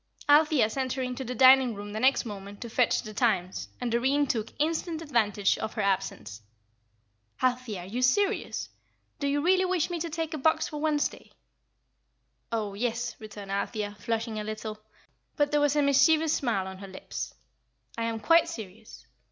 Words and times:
Althea 0.27 0.67
sent 0.67 0.93
her 0.93 1.03
into 1.03 1.23
the 1.23 1.35
dining 1.35 1.75
room 1.75 1.93
the 1.93 1.99
next 1.99 2.25
moment 2.25 2.59
to 2.59 2.71
fetch 2.71 3.03
the 3.03 3.13
Times 3.13 3.69
and 3.79 3.91
Doreen 3.91 4.25
took 4.25 4.51
instant 4.57 4.99
advantage 4.99 5.59
of 5.59 5.73
her 5.75 5.81
absence. 5.83 6.41
"Althea, 7.39 7.81
are 7.81 7.85
you 7.85 8.01
serious? 8.01 8.69
Do 9.19 9.27
you 9.27 9.41
really 9.43 9.63
wish 9.63 9.91
me 9.91 9.99
to 9.99 10.09
take 10.09 10.33
a 10.33 10.39
box 10.39 10.67
for 10.67 10.81
Wednesday?" 10.81 11.31
"Oh, 12.51 12.73
yes," 12.73 13.15
returned 13.19 13.51
Althea, 13.51 13.93
flushing 13.99 14.39
a 14.39 14.43
little; 14.43 14.79
but 15.35 15.51
there 15.51 15.61
was 15.61 15.75
a 15.75 15.83
mischievous 15.83 16.33
smile 16.33 16.65
on 16.65 16.79
her 16.79 16.87
lips, 16.87 17.35
"I 17.95 18.05
am 18.05 18.19
quite 18.19 18.49
serious. 18.49 19.05